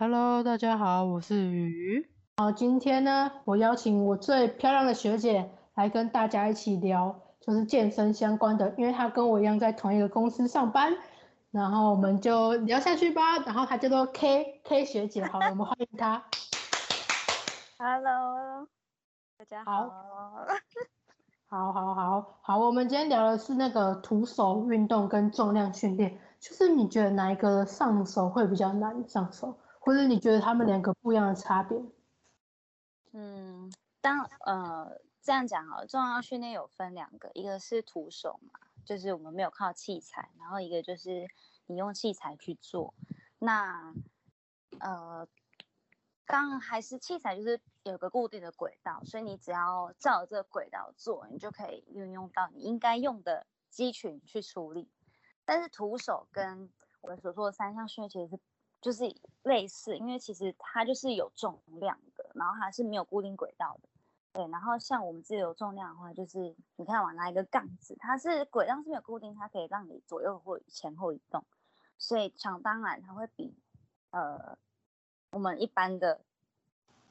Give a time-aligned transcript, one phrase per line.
[0.00, 2.08] Hello，大家好，我是鱼。
[2.36, 10.96] 好，今天呢，我邀请我最漂亮的学姐来跟大家一起聊，就是健身相关的，因为她跟我一样在同一个公司上班，
[11.50, 13.38] 然后我们就聊下去吧。
[13.38, 16.22] 然后她叫做 K K 学姐，好，我们欢迎她。
[17.76, 18.68] Hello，
[19.36, 19.90] 大家好。
[21.50, 31.80] 好好好好，我们今天聊的是那个徒手运动跟重量训练，就是你觉得哪一个上手会比较难上手，或者你觉得他们两个不一样的差别？
[33.12, 41.26] 嗯，当呃这样讲好了，重量训练有分两个，一个是徒手嘛，就是我们没有靠器材，然后一个就是
[41.66, 42.94] 你用器材去做。
[43.38, 43.94] 那
[44.80, 45.26] 呃，
[46.26, 54.90] 刚还是器材就是有个固定的轨道，所以你只要照这个轨道做，你就可以运用到你应该用的肌群去处理。
[55.44, 58.38] 但是徒手跟我们所做的三项训练其实是
[58.80, 63.88] 就是类似，因为其实它就是有重量的，然后它是没有固定轨道的。
[64.32, 71.44] 对，然后像我们自由重量的话，就是你看我拿一个杠子，它是轨道是没有固定，它可以让你左右或前后移动，
[71.96, 73.56] 所以想当然它会比
[74.10, 74.56] 呃
[75.30, 76.20] 我们一般的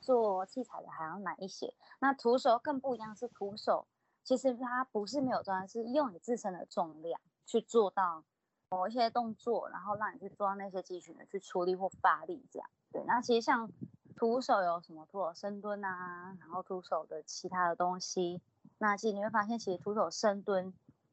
[0.00, 1.74] 做器材的还要难一些。
[1.98, 3.88] 那徒手更不一样，是徒手
[4.22, 8.22] 其实它不是没有重量，是用你自身的重量去做到
[8.68, 12.68] 某一些动作，然后让你去做到那些肌群的去出力或发力这样。
[12.92, 13.70] 对，那其实像
[14.16, 18.40] 徒手有什么徒手深蹲啊，然后徒手的其他的东西，
[18.78, 20.72] 那其实你会发现，其实徒手深蹲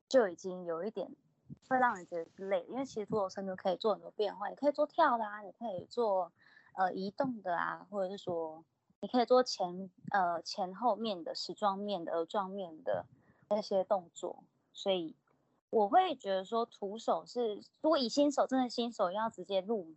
[0.10, 1.12] 就已经有一点
[1.68, 6.32] 会让人觉得累，因为其实徒手深蹲可以做很多变化，你可以做跳的啊，你可以做
[6.76, 8.64] 呃移动的啊，或者是说
[9.00, 13.06] 你可以做前呃前后面的矢状面的、额状面的
[13.50, 15.16] 那些动作，所以
[15.74, 19.94] 我会觉得说徒手是，如果以新手真的新手要直接入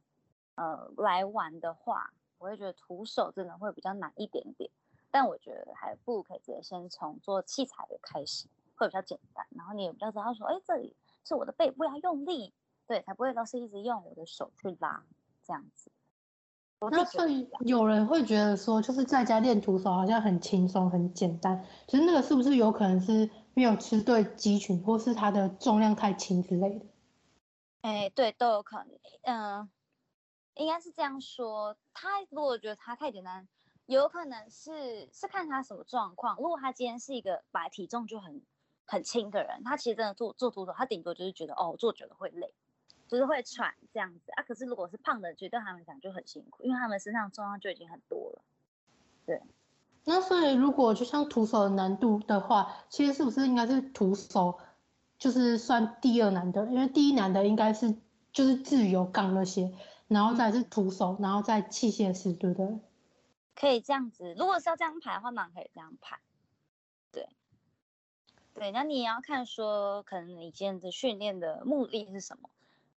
[0.55, 2.13] 呃来玩的话。
[2.39, 4.71] 我会觉得徒手真的会比较难一点点，
[5.11, 8.47] 但我觉得还不如可以直接先从做器材的开始，
[8.77, 9.47] 会比较简单。
[9.57, 12.53] 然后你也比较知道说，哎，这里是我的背部要用力，
[12.87, 15.03] 对，才不会都是一直用我的手去拉
[15.47, 15.91] 这样子。
[16.91, 26.87] 那所以有人会觉得说，就是在家练徒手好像很轻松、很简单，其实那个是不是有可能是没有吃对肌群，或是它的重量太轻之类的？
[27.81, 28.99] 哎，对，都有可能。
[29.23, 29.71] 嗯。
[30.57, 33.47] 应该是这样说，他如果觉得他太简单，
[33.85, 36.37] 有可能是是看他什么状况。
[36.37, 38.43] 如果他今天是一个把体重就很
[38.87, 42.55] 很轻的人，他其实真的做做徒手，他顶多就是觉得哦做久了会累，
[43.07, 44.43] 就是会喘这样子啊。
[44.45, 48.43] 可是如果是胖的，觉得他们讲就很辛苦，因为他们身上重量就已经很多了。
[49.27, 49.43] 对，
[50.09, 54.59] 那所以如果就像徒手的难度的话，其实是不是应该是徒手
[55.19, 56.65] 就是算第二难的？
[56.67, 57.95] 因为第一难的应该是
[58.33, 59.75] 就是自由杠那些。
[60.09, 62.79] 然后再是徒手，然后再器械式，对不对？
[63.57, 64.33] 可以这样子。
[64.39, 66.21] 如果是要这样排的话，那可以这样排。
[67.11, 67.29] 对，
[68.55, 72.49] 对，那你也要看说，可能你今天的训练的目的是什么？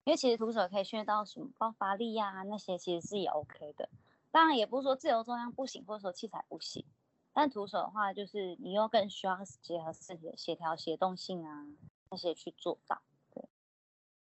[0.04, 3.88] 因为其实徒手可以训练到什么爆发力呀，那些其实是也 OK 的。
[4.30, 6.84] 当然，也不是说自由重量不行，或者说器材不行。
[7.32, 11.66] 但徒手的话，就是你又更需要结合自己的协调、协动性啊
[12.10, 13.00] 那些去做到。
[13.34, 13.44] 对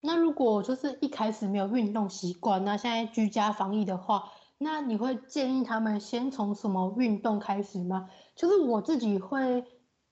[0.00, 8.10] 那如果就是一开始没有运动习惯，那现在居家防疫的话，那你会建议他们先从什么运动开始吗？
[8.34, 9.64] 就是我自己会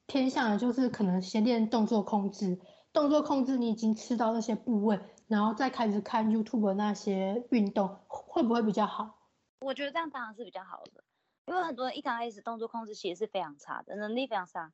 [0.06, 2.60] 偏向的，就是可能先练动作控制，
[2.92, 9.18] 动作控制你已经吃到那些部位，然后再开始看 YouTube 那些运动，会不会比较好？
[9.60, 11.02] 我觉得这样当然是比较好的，
[11.46, 14.72] 因为很多人一刚开始动作控制其实是非常差的，能力非常差，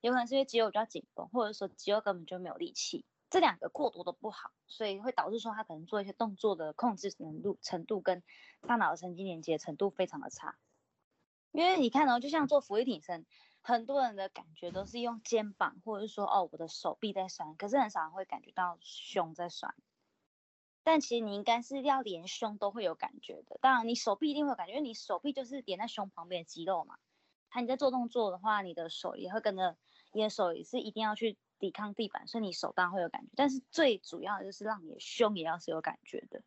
[0.00, 3.04] 有可能是因为肌肉比较紧绷，或者说肌肉根本就没有力气。
[3.28, 8.22] 这两个过多的不好，所以会导致说他可能做一些动作的控制程度程度跟
[8.68, 10.56] 大脑的神经连接程度非常的差。
[11.50, 13.26] 因为你看哦，就像做俯卧撑，
[13.60, 19.74] 很多人的感觉都是用肩膀或者是说哦我的手臂在酸，可是很少人会感觉到胸在酸。
[20.86, 26.96] 但其实你应该是要连胸都会有感觉的，当然你手臂一定会有感觉，因为你手臂就是连在胸旁边的肌肉嘛。
[27.52, 29.76] 那你在做动作的话，你的手也会跟着，
[30.12, 31.36] 你的手也是一定要去。
[31.58, 36.42] 抵抗地板，所以你手当然会有感觉，但是最主要的就是让你的胸也要是有感觉的。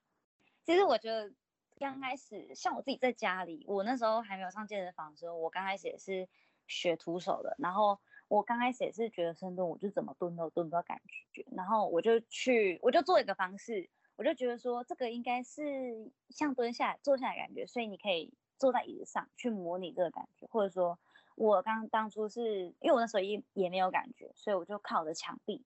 [0.64, 1.34] 其实我觉得
[1.80, 6.30] 刚开始像我自己在家里，我那时候还没有上健身房的时候，我刚开始也是
[6.68, 7.56] 学徒手的。
[7.58, 11.02] 然后我刚开始也是觉得深蹲，我就怎么蹲都蹲不到感
[11.32, 11.44] 觉。
[11.58, 13.90] 然后我就去，我就做一个方式，
[14.20, 21.00] 我就觉得说这个应该是像蹲下来、坐下来感觉，所以你可以坐在椅子上去模拟这个感觉，或者说。
[21.36, 25.64] 我刚当初是因为我那时候也也没有感觉，所以我就靠着墙壁，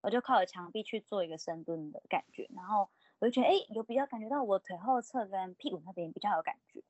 [0.00, 6.84] 我就靠着墙壁去做一个深蹲的感觉，然后我就觉得哎，有比较感觉到我腿后侧跟屁股那边比较有感觉，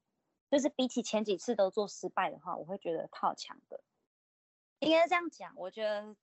[0.50, 3.80] 就是比起前几次都做失败的话，我会觉得靠墙的。
[4.80, 6.14] 应该这样讲，我觉得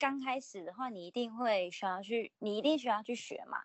[0.00, 3.58] 刚开始的话，你一定会需要去，你一定需要去学嘛，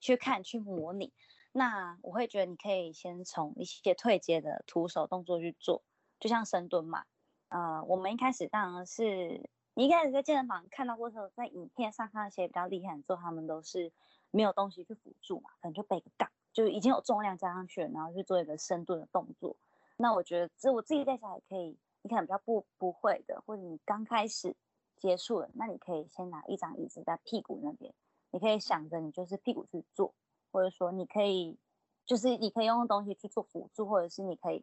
[0.00, 1.12] 去看去模拟。
[1.52, 5.82] 那我会觉得你可以先从一些退阶的徒手动作去做，
[6.18, 7.04] 就像深蹲嘛。
[7.48, 13.92] 呃，我们一开始当然是你一开始在健身房看到过时候，在影片上看那些比较厉害的做，他们都是
[14.30, 19.54] 没有东西去辅助嘛，可能就背杠，就已经有重量加上去，然后去做一个深蹲的动作。
[19.98, 24.56] 那我觉得这我自己在想也可以，你可能比较不不会的，或者你刚开始
[25.02, 27.92] 结束了，那你可以先拿一张椅子在屁股那边，
[28.30, 30.14] 你可以想着你就是屁股去做。
[30.52, 31.58] 或者说，你可以，
[32.04, 34.62] 就是你可以用东西去做辅助，或者是你可以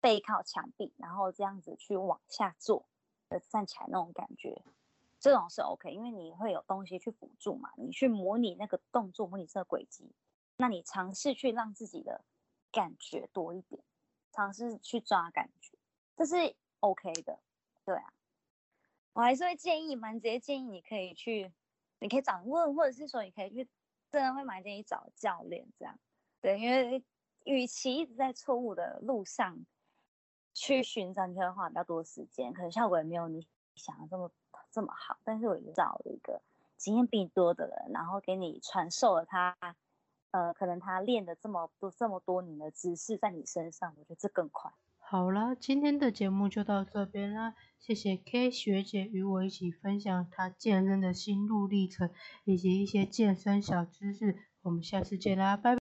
[0.00, 2.86] 背靠墙壁，然后这样子去往下坐，
[3.30, 4.62] 呃，站起来那种感觉，
[5.18, 10.08] 这种是 OK，因为你会有东西去辅助嘛，你去模拟那个动作，模拟这个轨迹，
[10.56, 12.24] 那你尝试去让自己的
[12.70, 13.82] 感觉多一点，
[14.30, 15.76] 尝试去抓感觉，
[16.16, 17.40] 这是 OK 的，
[17.84, 18.12] 对啊，
[19.14, 21.52] 我还是会建议，蛮直接建议你可以去，
[22.00, 23.68] 你可以找问，或者是说你可以去。
[24.10, 25.98] 真的会蛮建议找教练这样，
[26.40, 27.04] 对，因为
[27.46, 29.66] 与其一直在错误的路上
[30.52, 33.44] 去寻找，你会花比较多时间，可能效果也没有你
[33.74, 34.30] 想的这么
[34.70, 35.18] 这么好。
[35.24, 36.40] 但是我找了一个
[36.76, 39.56] 经验比你多的人，然后给你传授了他，
[40.30, 44.70] 呃，可能他练的这么多这么多年的知识在你身上，我觉得这更快。
[45.06, 52.10] 好啦，今天的节目就到这边啦，谢谢 K 学姐与我一起分享她健身的心路历程
[52.44, 55.72] 以及一些健身小知识，我们下次见啦，拜拜。